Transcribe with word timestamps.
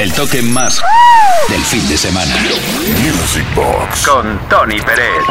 El 0.00 0.14
toque 0.14 0.40
más 0.40 0.80
del 1.50 1.60
fin 1.60 1.86
de 1.86 1.98
semana. 1.98 2.34
Music 3.04 3.44
Box. 3.54 4.06
Con 4.06 4.40
Tony 4.48 4.80
Pérez. 4.80 5.26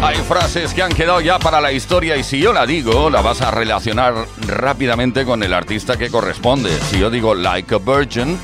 Hay 0.00 0.18
frases 0.18 0.72
que 0.72 0.84
han 0.84 0.92
quedado 0.92 1.20
ya 1.20 1.40
para 1.40 1.60
la 1.60 1.72
historia 1.72 2.16
y 2.16 2.22
si 2.22 2.38
yo 2.38 2.52
la 2.52 2.64
digo, 2.64 3.10
la 3.10 3.22
vas 3.22 3.42
a 3.42 3.50
relacionar 3.50 4.14
rápidamente 4.46 5.24
con 5.24 5.42
el 5.42 5.52
artista 5.52 5.96
que 5.96 6.10
corresponde. 6.10 6.70
Si 6.90 7.00
yo 7.00 7.10
digo 7.10 7.34
Like 7.34 7.74
a 7.74 7.78
Virgin, 7.78 8.38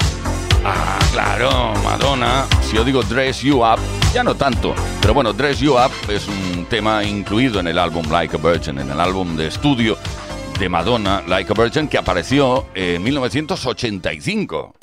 ah, 0.64 0.98
claro, 1.12 1.72
Madonna. 1.84 2.46
Si 2.68 2.74
yo 2.74 2.82
digo 2.82 3.04
Dress 3.04 3.42
You 3.42 3.64
Up, 3.64 3.78
ya 4.12 4.24
no 4.24 4.34
tanto. 4.34 4.74
Pero 5.00 5.14
bueno, 5.14 5.32
Dress 5.32 5.60
You 5.60 5.74
Up 5.74 5.92
es 6.08 6.26
un 6.26 6.66
tema 6.68 7.04
incluido 7.04 7.60
en 7.60 7.68
el 7.68 7.78
álbum 7.78 8.10
Like 8.10 8.36
a 8.36 8.40
Virgin, 8.40 8.80
en 8.80 8.90
el 8.90 8.98
álbum 8.98 9.36
de 9.36 9.46
estudio 9.46 9.96
de 10.60 10.68
Madonna, 10.68 11.22
Like 11.26 11.52
a 11.52 11.54
Virgin, 11.54 11.88
que 11.88 11.96
apareció 11.96 12.66
en 12.74 13.02
1985. 13.02 14.79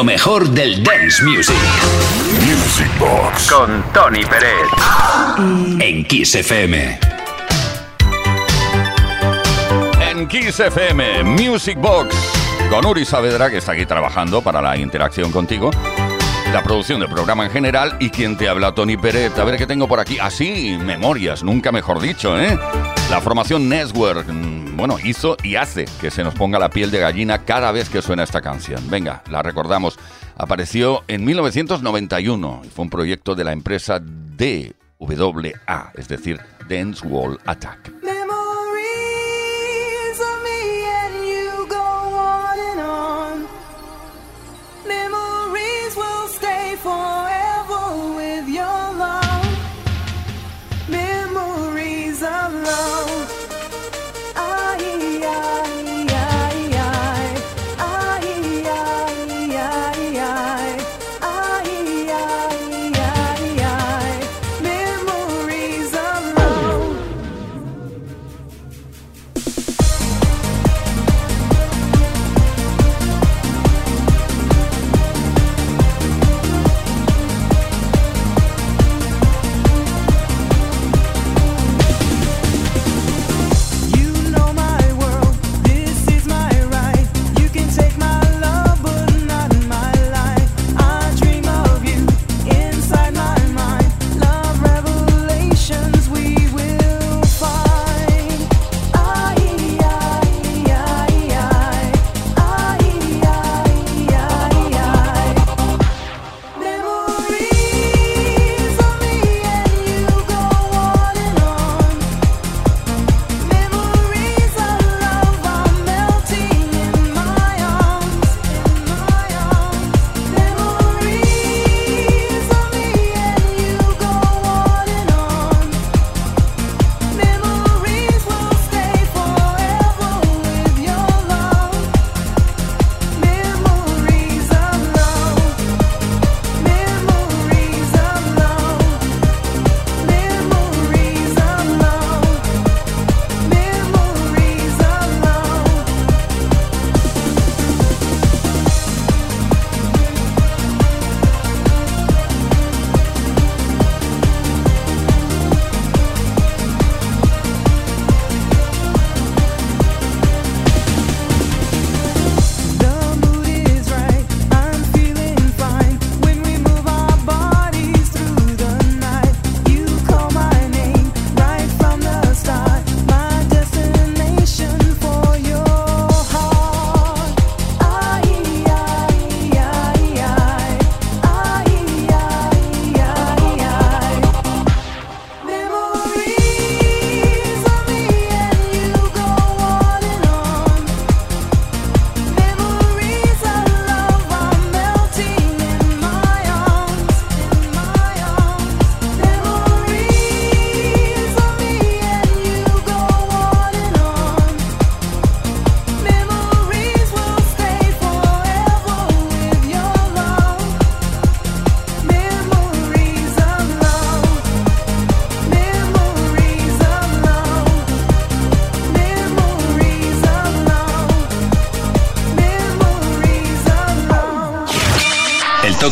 Lo 0.00 0.04
mejor 0.04 0.48
del 0.48 0.82
dance 0.82 1.22
music. 1.22 1.54
Music 2.46 2.88
Box. 2.98 3.52
Con 3.52 3.84
Tony 3.92 4.24
Pérez. 4.24 4.66
En 5.78 6.06
Kiss 6.06 6.36
FM. 6.36 6.98
En 10.00 10.26
Kiss 10.26 10.58
FM, 10.58 11.22
Music 11.24 11.78
Box. 11.78 12.16
Con 12.70 12.86
Uri 12.86 13.04
Saavedra, 13.04 13.50
que 13.50 13.58
está 13.58 13.72
aquí 13.72 13.84
trabajando 13.84 14.40
para 14.40 14.62
la 14.62 14.74
interacción 14.78 15.30
contigo. 15.32 15.70
La 16.50 16.62
producción 16.62 17.00
del 17.00 17.10
programa 17.10 17.44
en 17.44 17.50
general 17.50 17.98
y 18.00 18.08
quien 18.08 18.38
te 18.38 18.48
habla, 18.48 18.72
Tony 18.74 18.96
Pérez. 18.96 19.38
A 19.38 19.44
ver 19.44 19.58
qué 19.58 19.66
tengo 19.66 19.86
por 19.86 20.00
aquí. 20.00 20.18
Así, 20.18 20.78
memorias, 20.82 21.42
nunca 21.42 21.72
mejor 21.72 22.00
dicho, 22.00 22.40
¿eh? 22.40 22.58
La 23.10 23.20
formación 23.20 23.68
Network 23.68 24.26
bueno, 24.80 24.96
hizo 25.04 25.36
y 25.42 25.56
hace 25.56 25.84
que 26.00 26.10
se 26.10 26.24
nos 26.24 26.32
ponga 26.32 26.58
la 26.58 26.70
piel 26.70 26.90
de 26.90 27.00
gallina 27.00 27.44
cada 27.44 27.70
vez 27.70 27.90
que 27.90 28.00
suena 28.00 28.22
esta 28.22 28.40
canción. 28.40 28.88
Venga, 28.88 29.22
la 29.30 29.42
recordamos 29.42 29.98
apareció 30.38 31.04
en 31.06 31.22
1991 31.22 32.62
y 32.64 32.68
fue 32.68 32.84
un 32.84 32.90
proyecto 32.90 33.34
de 33.34 33.44
la 33.44 33.52
empresa 33.52 34.00
DWA, 34.00 35.92
es 35.94 36.08
decir, 36.08 36.40
Dance 36.66 37.06
Wall 37.06 37.38
Attack. 37.44 38.19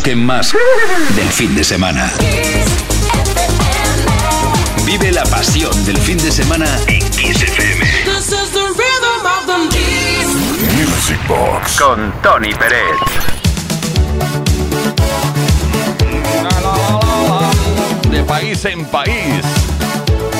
Toque 0.09 0.15
más 0.15 0.55
del 1.15 1.29
fin 1.29 1.55
de 1.55 1.63
semana. 1.63 2.11
Vive 4.85 5.11
la 5.11 5.23
pasión 5.23 5.85
del 5.85 5.97
fin 5.97 6.17
de 6.17 6.31
semana 6.31 6.65
en 6.87 7.07
Kiss 7.11 7.43
FM. 7.43 7.85
Music 10.77 11.19
Box 11.27 11.79
con 11.79 12.11
Tony 12.21 12.53
Pérez. 12.53 12.97
De 18.09 18.23
país 18.23 18.65
en 18.65 18.85
país 18.85 19.58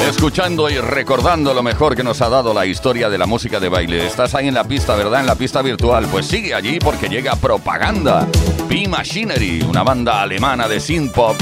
escuchando 0.08 0.70
y 0.70 0.78
recordando 0.78 1.54
lo 1.54 1.64
mejor 1.64 1.96
que 1.96 2.04
nos 2.04 2.22
ha 2.22 2.30
dado 2.30 2.54
la 2.54 2.66
historia 2.66 3.10
de 3.10 3.18
la 3.18 3.26
música 3.26 3.60
de 3.60 3.70
baile. 3.70 4.06
Estás 4.06 4.36
ahí 4.36 4.48
en 4.48 4.54
la 4.54 4.64
pista, 4.64 4.96
¿verdad? 4.96 5.22
En 5.22 5.26
la 5.26 5.36
pista 5.36 5.62
virtual. 5.62 6.08
Pues 6.12 6.28
sigue 6.28 6.54
allí 6.54 6.80
porque 6.80 7.10
llega 7.10 7.36
Propaganda. 7.36 8.28
B-Machinery, 8.68 9.62
una 9.64 9.84
banda 9.84 10.22
alemana 10.22 10.68
de 10.68 10.80
synth 10.80 11.14
pop 11.14 11.36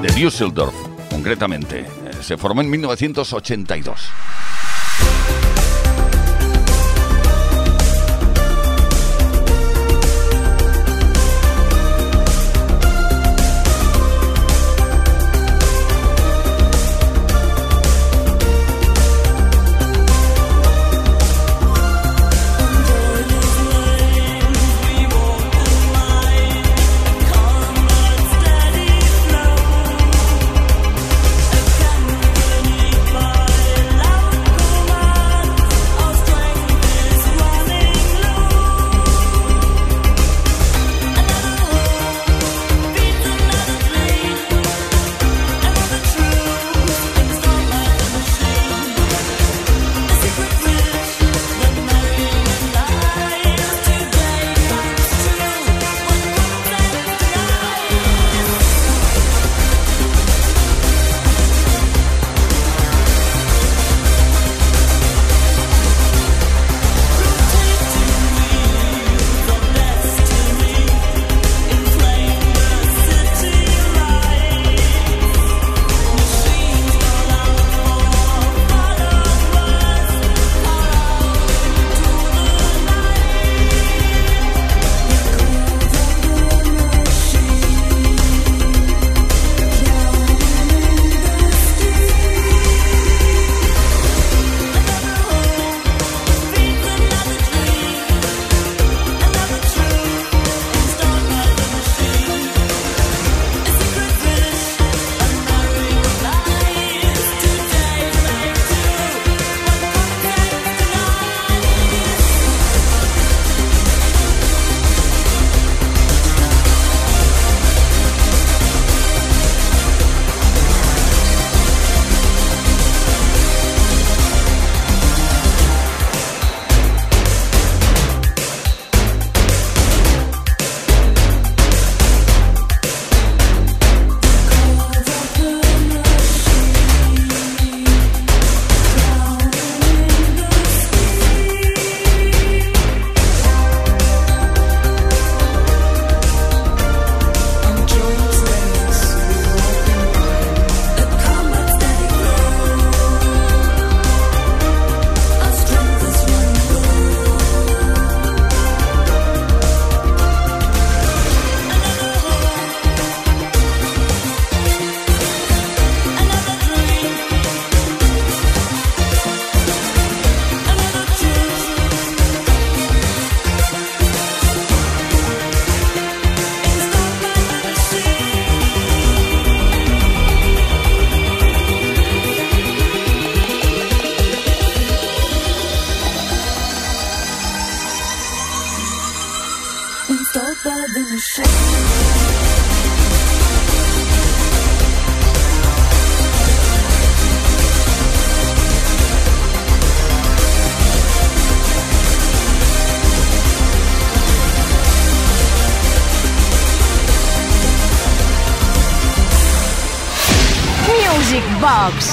de 0.00 0.08
Düsseldorf, 0.12 0.74
concretamente. 1.10 1.80
Eh, 1.80 1.86
se 2.20 2.36
formó 2.36 2.60
en 2.60 2.70
1982. 2.70 4.10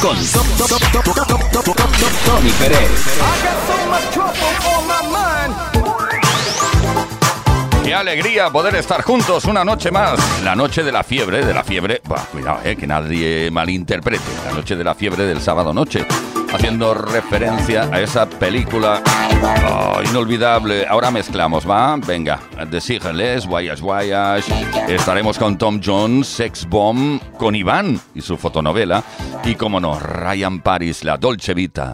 Con 0.01 0.15
Tony 2.25 2.49
Pérez. 2.59 3.19
Qué 7.83 7.93
alegría 7.93 8.49
poder 8.49 8.75
estar 8.75 9.01
juntos 9.01 9.45
una 9.45 9.63
noche 9.63 9.91
más. 9.91 10.19
La 10.43 10.55
noche 10.55 10.83
de 10.83 10.91
la 10.91 11.03
fiebre, 11.03 11.45
de 11.45 11.53
la 11.53 11.63
fiebre. 11.63 12.01
Bah, 12.07 12.25
cuidado, 12.31 12.59
eh, 12.63 12.75
que 12.75 12.87
nadie 12.87 13.51
malinterprete. 13.51 14.23
La 14.45 14.53
noche 14.53 14.75
de 14.75 14.83
la 14.83 14.95
fiebre 14.95 15.25
del 15.25 15.41
sábado 15.41 15.73
noche. 15.73 16.05
Haciendo 16.53 16.93
referencia 16.93 17.89
a 17.91 17.99
esa 17.99 18.29
película 18.29 19.01
oh, 19.71 20.01
inolvidable. 20.03 20.85
Ahora 20.87 21.11
mezclamos, 21.11 21.67
¿va? 21.69 21.97
Venga, 21.97 22.39
Sigles, 22.79 23.47
Voyage 23.47 23.81
Voyage. 23.81 24.53
Estaremos 24.87 25.37
con 25.37 25.57
Tom 25.57 25.81
Jones, 25.83 26.27
Sex 26.27 26.67
Bomb, 26.67 27.19
con 27.37 27.55
Iván 27.55 27.99
y 28.13 28.21
su 28.21 28.37
fotonovela. 28.37 29.03
Y 29.43 29.55
como 29.55 29.79
no, 29.79 29.99
Ryan 29.99 30.61
Paris, 30.61 31.03
La 31.03 31.17
Dolce 31.17 31.53
Vita. 31.53 31.93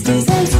60s 0.00 0.54
and 0.54 0.59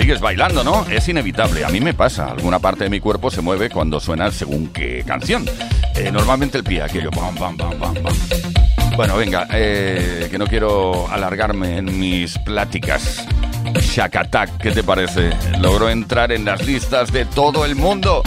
Sigues 0.00 0.18
bailando, 0.18 0.64
¿no? 0.64 0.86
Es 0.86 1.06
inevitable. 1.10 1.62
A 1.62 1.68
mí 1.68 1.78
me 1.78 1.92
pasa. 1.92 2.30
Alguna 2.30 2.58
parte 2.58 2.84
de 2.84 2.90
mi 2.90 3.00
cuerpo 3.00 3.30
se 3.30 3.42
mueve 3.42 3.68
cuando 3.68 4.00
suena 4.00 4.30
según 4.30 4.68
qué 4.68 5.04
canción. 5.06 5.44
Eh, 5.94 6.10
normalmente 6.10 6.56
el 6.56 6.64
pie, 6.64 6.80
aquello. 6.80 7.10
Bueno, 8.96 9.16
venga, 9.18 9.46
eh, 9.52 10.28
que 10.30 10.38
no 10.38 10.46
quiero 10.46 11.06
alargarme 11.10 11.76
en 11.76 12.00
mis 12.00 12.38
pláticas. 12.38 13.26
Shack 13.74 14.16
Attack, 14.16 14.56
¿qué 14.56 14.70
te 14.70 14.82
parece? 14.82 15.32
Logró 15.58 15.90
entrar 15.90 16.32
en 16.32 16.46
las 16.46 16.64
listas 16.64 17.12
de 17.12 17.26
todo 17.26 17.66
el 17.66 17.76
mundo. 17.76 18.22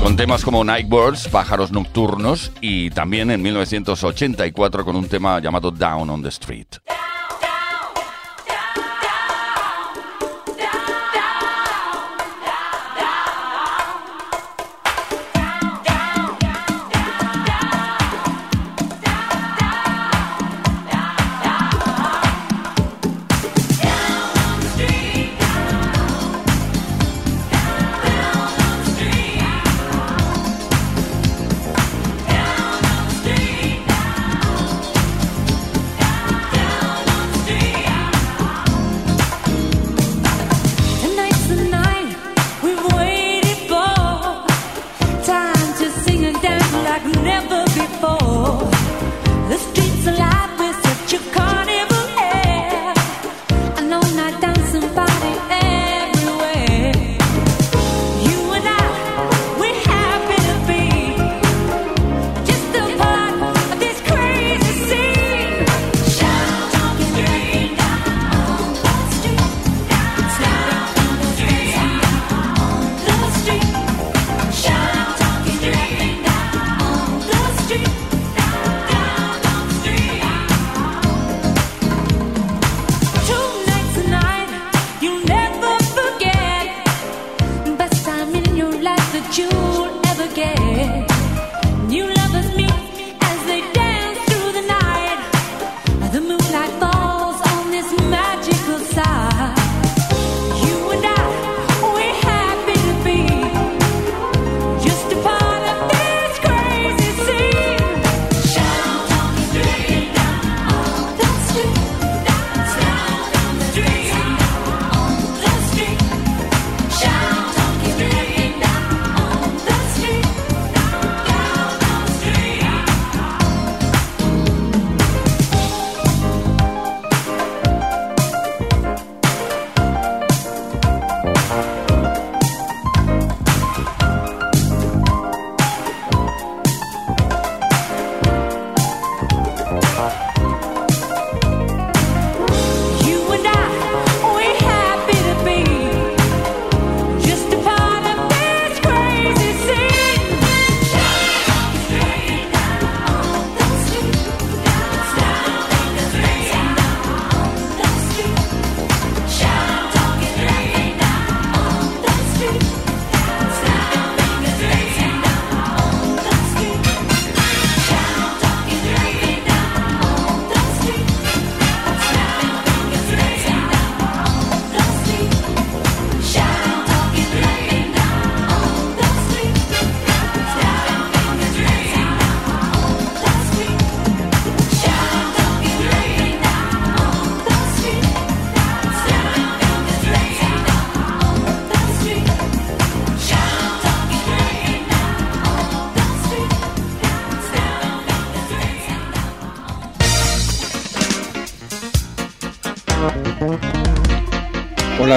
Con 0.00 0.14
temas 0.14 0.44
como 0.44 0.62
Nightbirds, 0.62 1.26
Pájaros 1.26 1.72
Nocturnos 1.72 2.52
y 2.60 2.90
también 2.90 3.32
en 3.32 3.42
1984 3.42 4.84
con 4.84 4.94
un 4.94 5.08
tema 5.08 5.40
llamado 5.40 5.72
Down 5.72 6.10
on 6.10 6.22
the 6.22 6.28
Street. 6.28 6.68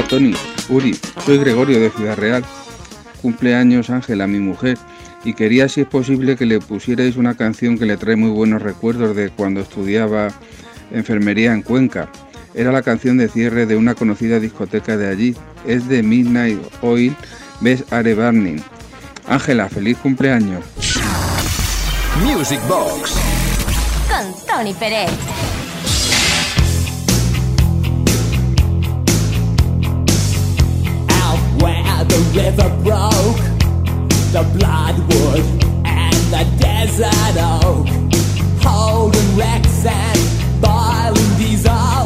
Tony, 0.09 0.33
Uri, 0.69 0.99
soy 1.23 1.37
Gregorio 1.37 1.79
de 1.79 1.91
Ciudad 1.91 2.17
Real. 2.17 2.43
Cumpleaños 3.21 3.91
Ángela, 3.91 4.25
mi 4.25 4.39
mujer, 4.39 4.77
y 5.23 5.33
quería, 5.33 5.69
si 5.69 5.81
es 5.81 5.87
posible, 5.87 6.35
que 6.35 6.47
le 6.47 6.59
pusierais 6.59 7.15
una 7.15 7.35
canción 7.35 7.77
que 7.77 7.85
le 7.85 7.95
trae 7.95 8.15
muy 8.15 8.31
buenos 8.31 8.61
recuerdos 8.61 9.15
de 9.15 9.29
cuando 9.29 9.59
estudiaba 9.59 10.29
enfermería 10.91 11.53
en 11.53 11.61
Cuenca. 11.61 12.09
Era 12.55 12.71
la 12.71 12.81
canción 12.81 13.17
de 13.17 13.29
cierre 13.29 13.67
de 13.67 13.75
una 13.75 13.93
conocida 13.93 14.39
discoteca 14.39 14.97
de 14.97 15.09
allí. 15.09 15.35
Es 15.67 15.87
de 15.87 16.01
Midnight 16.01 16.59
Oil, 16.81 17.15
Best 17.61 17.93
Are 17.93 18.15
Burning. 18.15 18.63
Ángela, 19.27 19.69
feliz 19.69 19.97
cumpleaños. 19.99 20.63
Music 22.23 22.59
Box 22.67 23.15
con 24.09 24.47
Tony 24.47 24.73
Pérez. 24.73 25.11
river 32.33 32.69
broke, 32.83 33.41
the 34.31 34.43
bloodwood 34.57 35.43
and 35.85 36.15
the 36.31 36.45
desert 36.59 37.35
oak, 37.63 37.87
holding 38.61 39.37
wrecks 39.37 39.85
and 39.85 40.61
boiling 40.61 41.37
desire. 41.37 41.98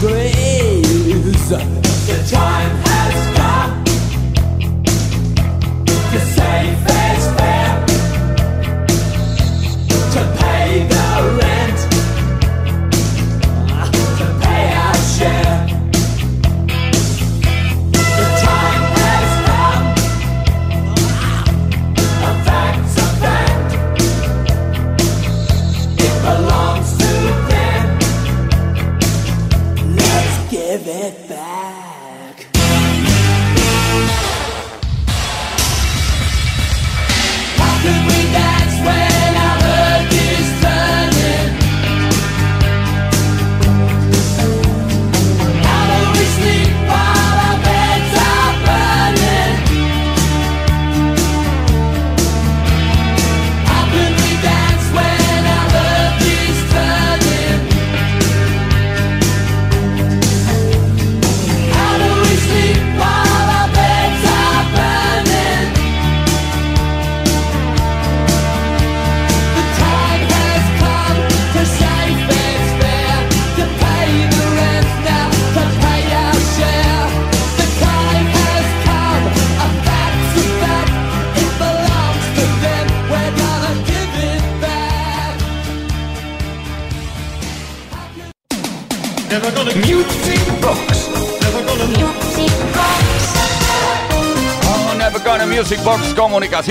graves 0.00 1.87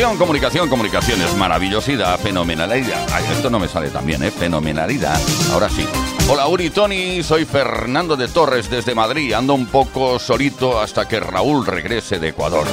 Comunicación, 0.07 0.69
comunicación, 0.69 0.69
comunicaciones. 0.69 1.35
Maravillosidad, 1.35 2.17
fenomenalidad. 2.17 3.29
Esto 3.29 3.49
no 3.49 3.59
me 3.59 3.67
sale 3.67 3.89
tan 3.89 4.05
bien, 4.05 4.23
¿eh? 4.23 4.31
Fenomenalidad. 4.31 5.19
Ahora 5.51 5.67
sí. 5.69 5.85
Hola, 6.29 6.47
Uri 6.47 6.69
Tony. 6.69 7.21
Soy 7.23 7.43
Fernando 7.43 8.15
de 8.15 8.29
Torres 8.29 8.69
desde 8.69 8.95
Madrid. 8.95 9.33
Ando 9.33 9.53
un 9.53 9.65
poco 9.65 10.17
solito 10.17 10.79
hasta 10.79 11.09
que 11.09 11.19
Raúl 11.19 11.65
regrese 11.65 12.19
de 12.19 12.29
Ecuador. 12.29 12.65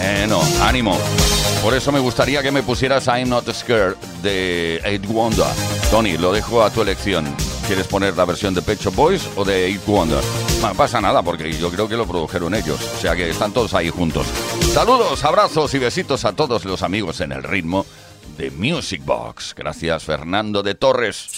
Bueno, 0.00 0.40
ánimo. 0.62 0.98
Por 1.62 1.74
eso 1.74 1.92
me 1.92 1.98
gustaría 1.98 2.42
que 2.42 2.50
me 2.50 2.62
pusieras 2.62 3.06
I'm 3.08 3.28
Not 3.28 3.52
Scared 3.52 3.96
de 4.22 4.80
Eight 4.82 5.06
Tony, 5.90 6.16
lo 6.16 6.32
dejo 6.32 6.62
a 6.62 6.70
tu 6.70 6.80
elección. 6.80 7.26
¿Quieres 7.70 7.86
poner 7.86 8.16
la 8.16 8.24
versión 8.24 8.52
de 8.52 8.62
Pecho 8.62 8.90
Boys 8.90 9.30
o 9.36 9.44
de 9.44 9.70
It 9.70 9.86
Wonder? 9.86 10.18
No 10.60 10.74
pasa 10.74 11.00
nada 11.00 11.22
porque 11.22 11.52
yo 11.52 11.70
creo 11.70 11.88
que 11.88 11.96
lo 11.96 12.04
produjeron 12.04 12.52
ellos. 12.52 12.80
O 12.96 13.00
sea 13.00 13.14
que 13.14 13.30
están 13.30 13.52
todos 13.52 13.74
ahí 13.74 13.90
juntos. 13.90 14.26
Saludos, 14.74 15.22
abrazos 15.22 15.72
y 15.74 15.78
besitos 15.78 16.24
a 16.24 16.32
todos 16.32 16.64
los 16.64 16.82
amigos 16.82 17.20
en 17.20 17.30
el 17.30 17.44
ritmo 17.44 17.86
de 18.36 18.50
Music 18.50 19.02
Box. 19.04 19.54
Gracias, 19.56 20.02
Fernando 20.02 20.64
de 20.64 20.74
Torres. 20.74 21.28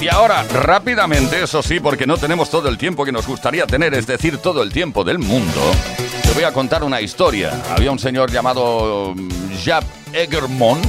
Y 0.00 0.08
ahora, 0.08 0.42
rápidamente, 0.44 1.42
eso 1.42 1.62
sí, 1.62 1.78
porque 1.78 2.06
no 2.06 2.16
tenemos 2.16 2.50
todo 2.50 2.68
el 2.68 2.78
tiempo 2.78 3.04
que 3.04 3.12
nos 3.12 3.26
gustaría 3.26 3.66
tener, 3.66 3.92
es 3.94 4.06
decir, 4.06 4.38
todo 4.38 4.62
el 4.62 4.72
tiempo 4.72 5.04
del 5.04 5.18
mundo, 5.18 5.60
te 6.22 6.32
voy 6.32 6.44
a 6.44 6.52
contar 6.52 6.82
una 6.82 7.00
historia. 7.00 7.52
Había 7.70 7.90
un 7.92 7.98
señor 7.98 8.30
llamado 8.30 9.12
mm, 9.14 9.28
Jap 9.62 9.84
Egermon 10.12 10.80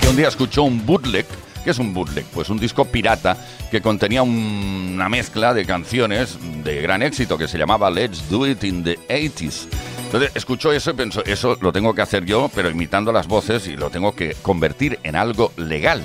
que 0.00 0.08
un 0.08 0.16
día 0.16 0.28
escuchó 0.28 0.62
un 0.62 0.84
bootleg. 0.86 1.26
¿Qué 1.64 1.70
es 1.70 1.78
un 1.80 1.92
bootleg? 1.92 2.24
Pues 2.26 2.48
un 2.50 2.60
disco 2.60 2.84
pirata 2.84 3.36
que 3.72 3.80
contenía 3.80 4.22
un- 4.22 4.92
una 4.94 5.08
mezcla 5.08 5.52
de 5.52 5.66
canciones 5.66 6.38
de 6.62 6.80
gran 6.80 7.02
éxito 7.02 7.36
que 7.36 7.48
se 7.48 7.58
llamaba 7.58 7.90
Let's 7.90 8.28
Do 8.30 8.46
It 8.46 8.62
in 8.62 8.84
the 8.84 8.96
80s. 9.08 9.66
Entonces 10.06 10.30
escuchó 10.34 10.72
eso 10.72 10.90
y 10.90 10.94
pensó, 10.94 11.24
eso 11.24 11.58
lo 11.60 11.72
tengo 11.72 11.94
que 11.94 12.02
hacer 12.02 12.24
yo, 12.24 12.50
pero 12.54 12.70
imitando 12.70 13.12
las 13.12 13.26
voces 13.26 13.66
y 13.66 13.76
lo 13.76 13.90
tengo 13.90 14.14
que 14.14 14.34
convertir 14.42 14.98
en 15.02 15.16
algo 15.16 15.52
legal 15.56 16.02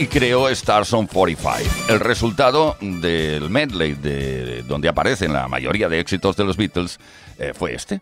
y 0.00 0.06
creó 0.06 0.48
Stars 0.48 0.94
on 0.94 1.06
45. 1.06 1.92
El 1.92 2.00
resultado 2.00 2.78
del 2.80 3.50
medley 3.50 3.92
de 3.92 4.62
donde 4.62 4.88
aparecen 4.88 5.34
la 5.34 5.46
mayoría 5.46 5.90
de 5.90 6.00
éxitos 6.00 6.36
de 6.36 6.44
los 6.44 6.56
Beatles 6.56 6.98
eh, 7.38 7.52
fue 7.54 7.74
este. 7.74 8.00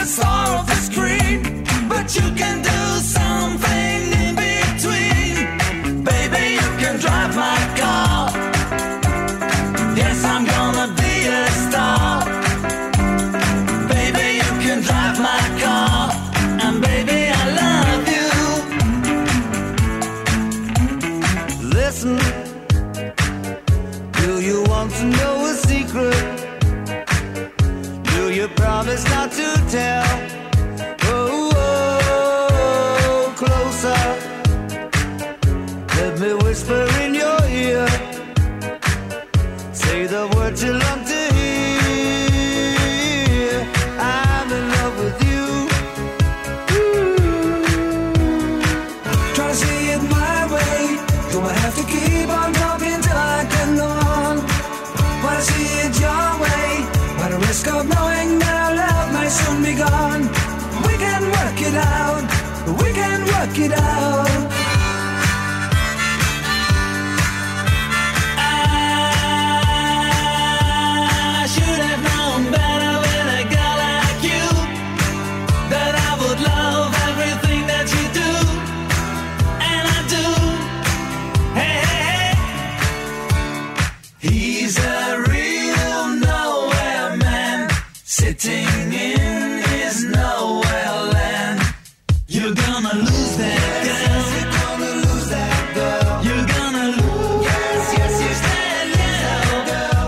The 0.00 0.06
screen, 0.06 0.39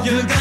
you 0.05 0.32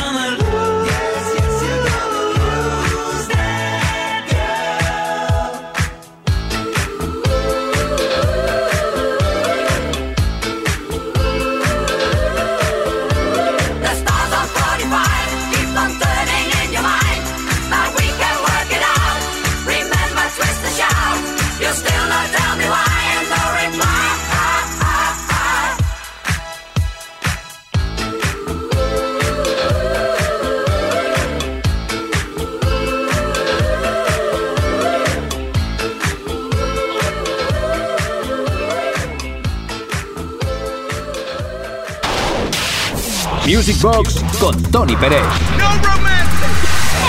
Box 43.82 44.24
con 44.40 44.62
Tony 44.72 44.96
Pérez. 44.96 45.24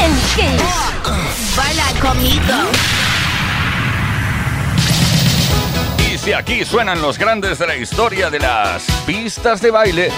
En 0.03 0.14
Kiss. 0.35 1.55
Baila 1.55 1.85
conmigo. 2.01 2.70
Y 5.99 6.16
si 6.16 6.33
aquí 6.33 6.64
suenan 6.64 7.03
los 7.03 7.18
grandes 7.18 7.59
de 7.59 7.66
la 7.66 7.77
historia 7.77 8.31
de 8.31 8.39
las 8.39 8.85
pistas 9.05 9.61
de 9.61 9.70
baile, 9.70 10.11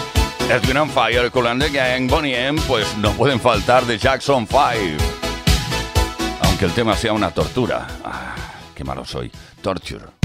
Edwin 0.49 0.77
on 0.77 0.91
Fire, 0.91 1.29
Cool 1.33 1.49
and 1.49 1.61
the 1.61 1.71
Gang, 1.71 2.09
Bonnie 2.09 2.37
M, 2.37 2.61
pues 2.69 2.97
no 2.99 3.11
pueden 3.13 3.41
faltar 3.41 3.85
de 3.85 3.99
Jackson 3.99 4.47
5. 4.47 4.63
Aunque 6.43 6.67
el 6.67 6.73
tema 6.73 6.97
sea 6.97 7.13
una 7.13 7.33
tortura. 7.33 7.89
Ah, 8.05 8.37
qué 8.77 8.85
malo 8.85 9.05
soy. 9.05 9.33
Torture. 9.61 10.24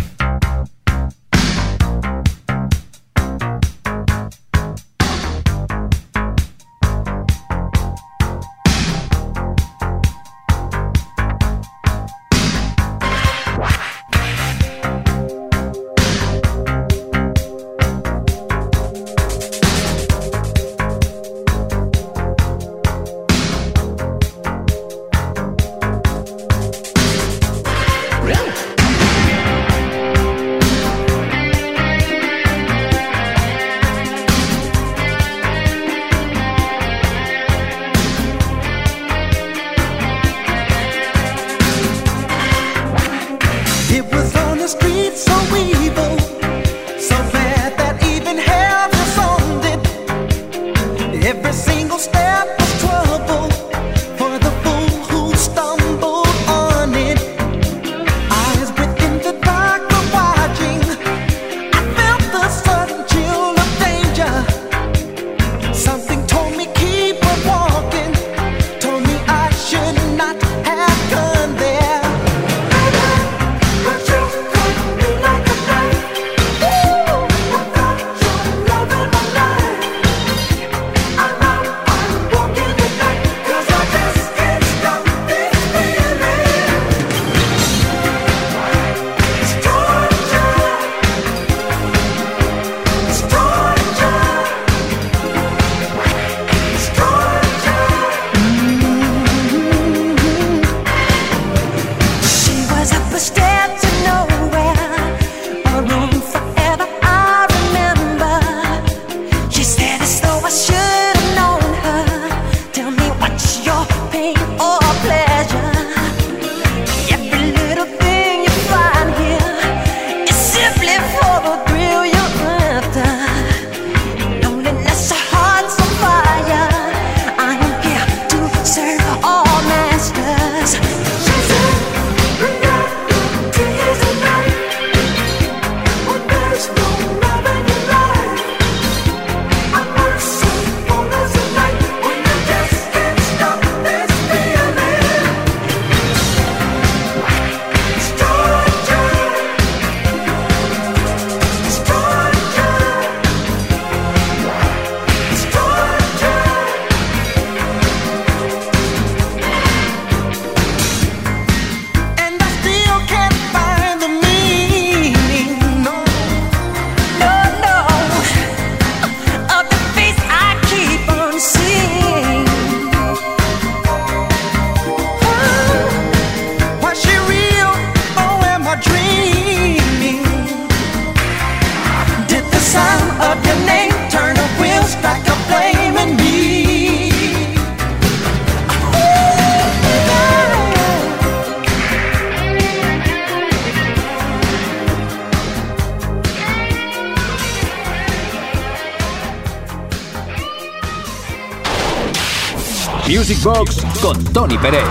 Tony 204.49 204.57
Pérez. 204.57 204.83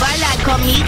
Baila 0.00 0.44
conmigo. 0.44 0.86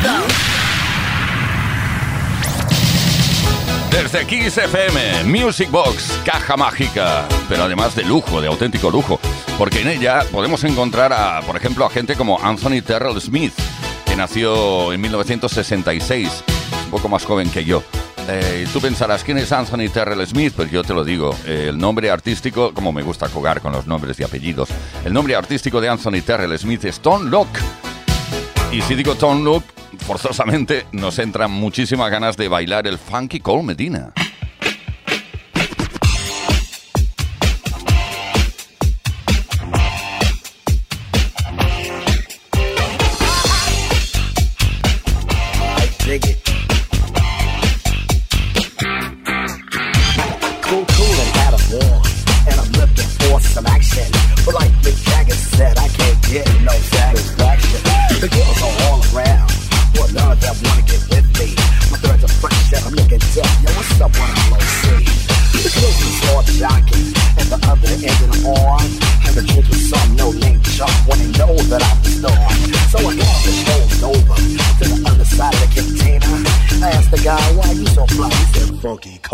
Desde 3.90 4.26
Kiss 4.26 4.58
FM, 4.58 5.24
Music 5.24 5.70
Box, 5.72 6.20
caja 6.24 6.56
mágica, 6.56 7.26
pero 7.48 7.64
además 7.64 7.96
de 7.96 8.04
lujo, 8.04 8.40
de 8.40 8.46
auténtico 8.46 8.90
lujo, 8.90 9.18
porque 9.58 9.80
en 9.80 9.88
ella 9.88 10.24
podemos 10.30 10.62
encontrar 10.62 11.12
a, 11.12 11.40
por 11.40 11.56
ejemplo, 11.56 11.84
a 11.84 11.90
gente 11.90 12.14
como 12.14 12.38
Anthony 12.40 12.82
Terrell 12.84 13.20
Smith, 13.20 13.54
que 14.06 14.14
nació 14.14 14.92
en 14.92 15.00
1966, 15.00 16.44
un 16.84 16.90
poco 16.90 17.08
más 17.08 17.24
joven 17.24 17.50
que 17.50 17.64
yo. 17.64 17.82
Eh, 18.26 18.66
tú 18.72 18.80
pensarás, 18.80 19.22
¿quién 19.22 19.36
es 19.36 19.52
Anthony 19.52 19.90
Terrell 19.92 20.26
Smith? 20.26 20.54
Pues 20.56 20.70
yo 20.70 20.82
te 20.82 20.94
lo 20.94 21.04
digo, 21.04 21.36
eh, 21.46 21.66
el 21.68 21.76
nombre 21.78 22.10
artístico, 22.10 22.72
como 22.72 22.90
me 22.90 23.02
gusta 23.02 23.28
jugar 23.28 23.60
con 23.60 23.72
los 23.72 23.86
nombres 23.86 24.18
y 24.18 24.24
apellidos, 24.24 24.70
el 25.04 25.12
nombre 25.12 25.36
artístico 25.36 25.80
de 25.80 25.90
Anthony 25.90 26.22
Terrell 26.24 26.58
Smith 26.58 26.84
es 26.86 27.00
Tom 27.00 27.28
Locke. 27.28 27.60
Y 28.72 28.80
si 28.80 28.94
digo 28.94 29.14
Tom 29.14 29.44
Nook, 29.44 29.62
forzosamente 30.06 30.86
nos 30.92 31.18
entran 31.18 31.50
muchísimas 31.50 32.10
ganas 32.10 32.36
de 32.36 32.48
bailar 32.48 32.86
el 32.86 32.98
funky 32.98 33.40
Cole 33.40 33.62
Medina. 33.62 34.12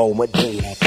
Funky 0.01 0.07
Cole 0.07 0.15
Medina. 0.15 0.80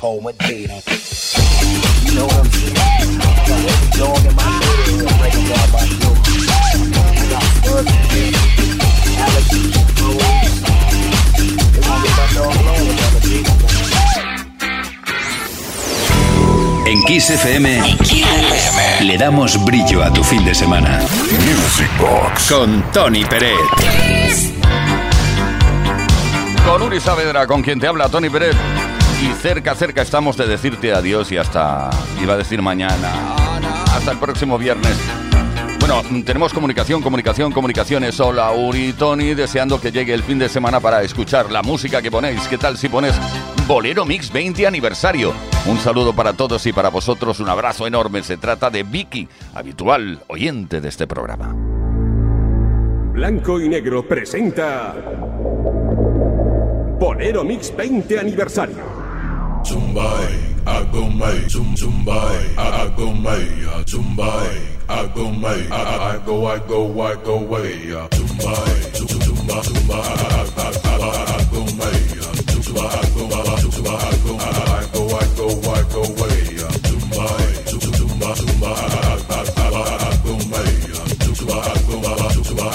Cold 0.00 0.24
Medina. 0.24 0.80
You 2.04 2.14
know 2.16 2.24
what 2.24 2.40
I'm 2.40 2.48
saying? 2.48 2.72
Got 2.72 3.60
every 3.68 3.90
dog 4.00 4.24
in 4.24 4.34
my 4.34 4.48
neighborhood 4.64 5.12
breaking 5.20 5.44
down 5.52 5.68
my 5.76 5.84
door. 6.00 6.16
I 6.16 7.28
got 7.28 7.44
Spud, 7.52 7.84
Alex, 9.20 9.44
Rose. 10.00 10.56
They 11.36 11.84
won't 11.84 12.00
get 12.00 12.16
my 12.16 12.24
dog 12.32 12.54
alone 12.64 12.84
with 12.88 13.04
other 13.06 13.20
people. 13.28 13.52
En 16.86 17.02
Kiss 17.04 17.28
FM, 17.28 17.66
le 19.02 19.18
damos 19.18 19.62
brillo 19.66 20.02
a 20.02 20.10
tu 20.10 20.24
fin 20.24 20.42
de 20.46 20.54
semana. 20.54 21.00
Music 21.44 21.90
Box. 22.00 22.48
Con 22.48 22.82
Tony 22.90 23.26
Pérez. 23.26 23.54
Con 26.64 26.82
Uri 26.82 27.00
Saavedra, 27.00 27.46
con 27.46 27.60
quien 27.60 27.78
te 27.78 27.86
habla 27.86 28.08
Tony 28.08 28.30
Pérez. 28.30 28.56
Y 29.22 29.32
cerca, 29.34 29.74
cerca 29.74 30.00
estamos 30.00 30.36
de 30.36 30.46
decirte 30.46 30.92
adiós 30.92 31.30
y 31.30 31.36
hasta, 31.36 31.90
iba 32.22 32.34
a 32.34 32.36
decir 32.38 32.62
mañana, 32.62 33.34
hasta 33.94 34.12
el 34.12 34.18
próximo 34.18 34.56
viernes. 34.56 34.96
Bueno, 35.78 36.02
tenemos 36.24 36.54
comunicación, 36.54 37.02
comunicación, 37.02 37.52
comunicaciones. 37.52 38.18
Hola 38.20 38.52
Uri, 38.52 38.94
Tony, 38.94 39.34
deseando 39.34 39.80
que 39.80 39.92
llegue 39.92 40.14
el 40.14 40.22
fin 40.22 40.38
de 40.38 40.48
semana 40.48 40.80
para 40.80 41.02
escuchar 41.02 41.50
la 41.50 41.62
música 41.62 42.00
que 42.00 42.10
ponéis. 42.10 42.46
¿Qué 42.48 42.56
tal 42.56 42.78
si 42.78 42.88
pones 42.88 43.14
Bolero 43.66 44.06
Mix 44.06 44.32
20 44.32 44.66
aniversario? 44.66 45.34
Un 45.66 45.78
saludo 45.78 46.14
para 46.14 46.32
todos 46.32 46.64
y 46.66 46.72
para 46.72 46.88
vosotros, 46.88 47.40
un 47.40 47.48
abrazo 47.48 47.86
enorme. 47.86 48.22
Se 48.22 48.38
trata 48.38 48.70
de 48.70 48.84
Vicky, 48.84 49.28
habitual 49.54 50.22
oyente 50.28 50.80
de 50.80 50.88
este 50.88 51.06
programa. 51.06 51.54
Blanco 53.12 53.60
y 53.60 53.68
Negro 53.68 54.06
presenta 54.06 54.94
Bolero 56.98 57.44
Mix 57.44 57.74
20 57.76 58.18
aniversario. 58.18 58.99
Tumbai, 59.64 60.66
I 60.66 60.84
go 60.92 61.08
my, 61.10 61.38
tum 61.48 61.74
I, 62.08 62.54
I 62.58 62.94
go 62.96 63.12
my, 63.12 63.42
uh, 63.68 63.84
I 64.88 65.06
go 65.14 65.30
my, 65.30 65.66
I, 65.70 66.14
I 66.14 66.18
go, 66.26 66.46
I 66.46 66.58
go, 66.58 67.00
I 67.00 67.14
go 67.22 67.36
way, 67.42 67.92
uh, 67.92 68.08
Zumba, 68.08 68.54
Zumba, 69.62 69.98
I, 70.00 70.50
I, 70.56 70.68
I, 70.84 71.04
I 71.36 71.44
go 71.52 71.60
my, 71.76 71.96
uh, 72.20 72.32
I 72.88 73.04
go, 73.14 73.24
I, 73.30 73.54
tumba, 73.60 73.92
I 73.94 74.16
go, 74.24 74.32
I 74.36 74.88
go, 74.92 75.02
I 75.06 75.26
go, 75.36 75.46
I 75.70 75.82
go 75.92 76.02
way, 76.18 76.40
uh, 76.58 76.74
I, 77.12 77.28
I, 78.60 79.44
I, 79.56 79.76
I 80.00 80.20
go 80.24 80.34
my, 80.48 80.70
uh, 80.90 81.04
I 81.52 81.78
go, 81.86 81.96
I, 82.00 82.34
tumba, 82.34 82.66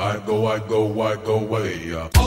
I 0.00 0.18
go, 0.26 0.36
I 0.46 0.58
go, 0.60 0.80
I 1.00 1.16
go 1.16 1.34
way, 1.38 1.94
uh. 1.94 2.19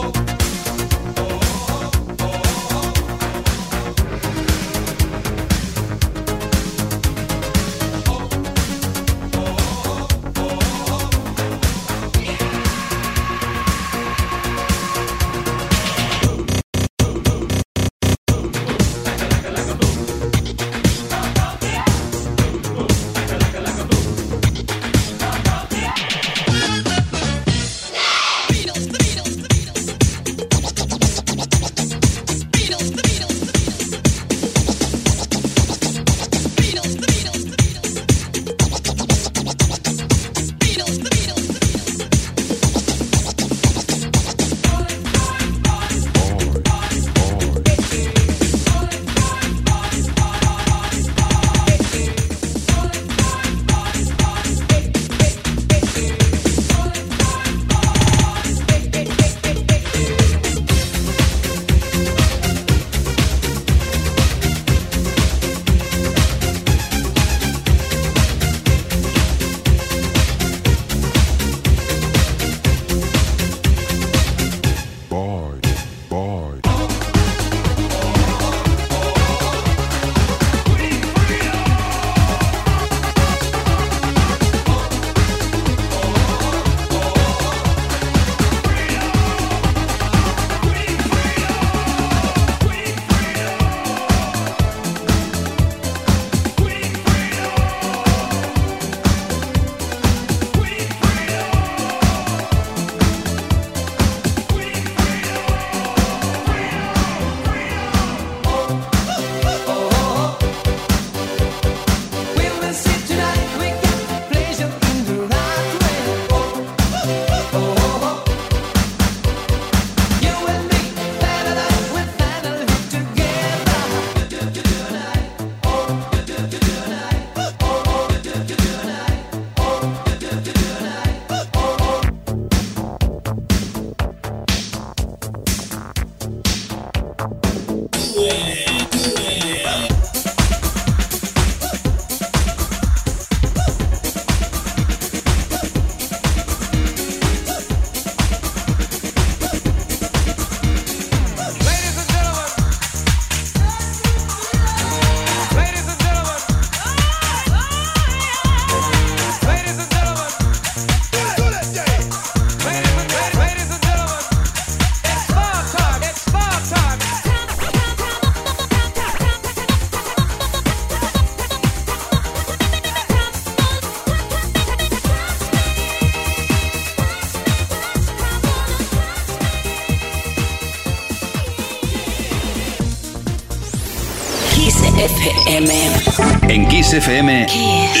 Kiss 186.94 187.08
FM, 187.08 187.46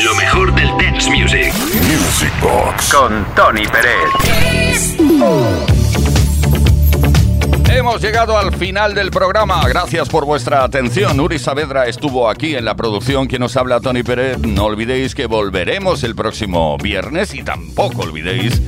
lo 0.04 0.14
mejor 0.14 0.54
del 0.54 0.68
dance 0.78 1.10
music. 1.10 1.52
Music 1.52 2.32
Box. 2.40 2.92
Con 2.94 3.26
Tony 3.34 3.66
Pérez. 3.66 4.96
Hemos 7.70 8.00
llegado 8.00 8.38
al 8.38 8.54
final 8.54 8.94
del 8.94 9.10
programa. 9.10 9.66
Gracias 9.68 10.08
por 10.08 10.24
vuestra 10.24 10.62
atención. 10.62 11.18
Uri 11.18 11.40
Saavedra 11.40 11.86
estuvo 11.86 12.28
aquí 12.28 12.54
en 12.54 12.64
la 12.64 12.76
producción. 12.76 13.26
Quien 13.26 13.40
nos 13.40 13.56
habla, 13.56 13.80
Tony 13.80 14.04
Pérez. 14.04 14.38
No 14.38 14.66
olvidéis 14.66 15.16
que 15.16 15.26
volveremos 15.26 16.04
el 16.04 16.14
próximo 16.14 16.78
viernes 16.78 17.34
y 17.34 17.42
tampoco 17.42 18.02
olvidéis 18.02 18.62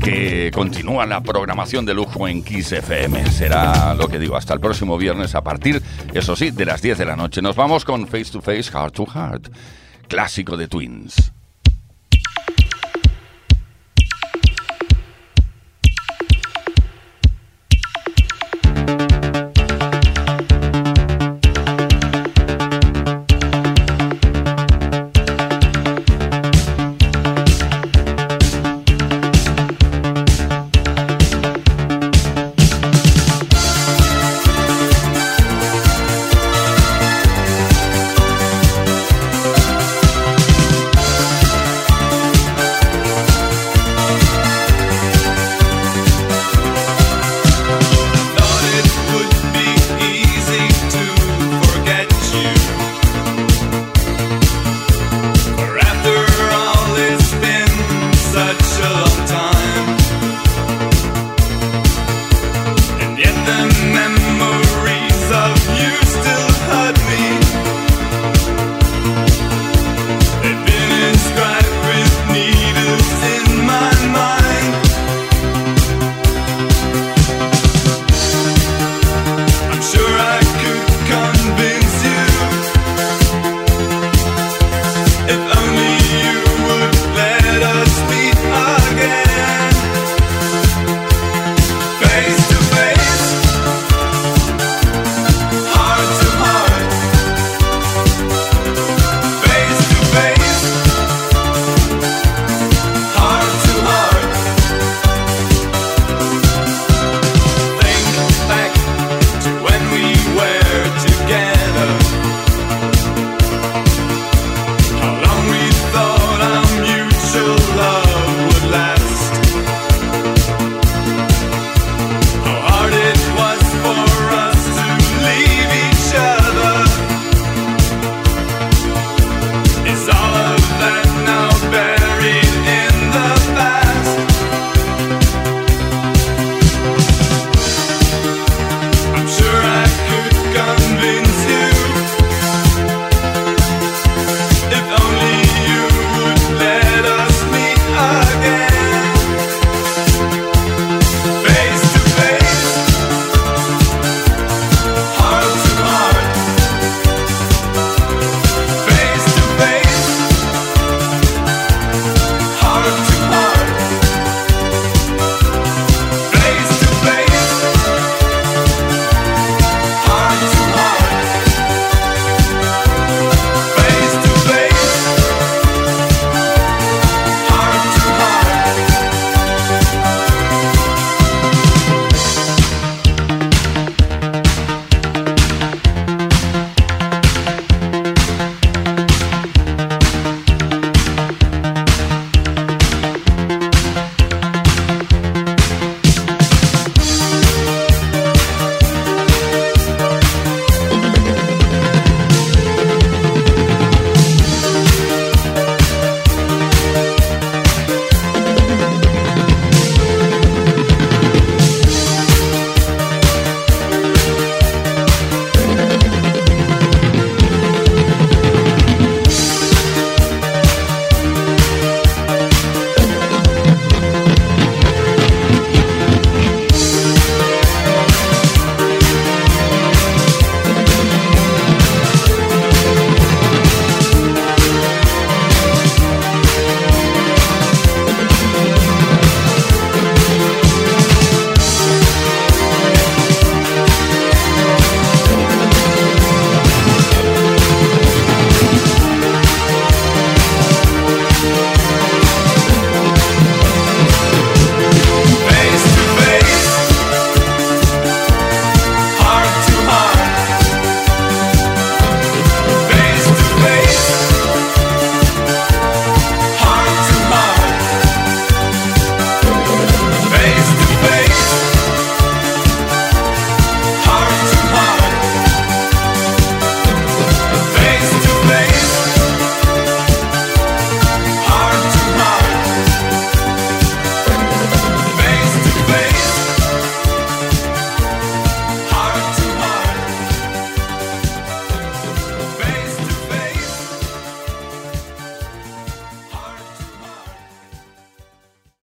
que 0.00 0.50
continúa 0.52 1.06
la 1.06 1.20
programación 1.20 1.84
de 1.84 1.94
lujo 1.94 2.26
en 2.26 2.42
Kiss 2.42 2.72
FM. 2.72 3.26
Será 3.30 3.94
lo 3.94 4.08
que 4.08 4.18
digo, 4.18 4.36
hasta 4.36 4.54
el 4.54 4.60
próximo 4.60 4.96
viernes 4.96 5.34
a 5.34 5.42
partir, 5.42 5.82
eso 6.14 6.36
sí, 6.36 6.50
de 6.50 6.64
las 6.64 6.82
10 6.82 6.98
de 6.98 7.04
la 7.04 7.16
noche. 7.16 7.42
Nos 7.42 7.56
vamos 7.56 7.84
con 7.84 8.06
Face 8.06 8.32
to 8.32 8.40
Face, 8.40 8.64
Heart 8.64 8.94
to 8.94 9.06
Heart, 9.06 9.48
clásico 10.08 10.56
de 10.56 10.68
Twins. 10.68 11.32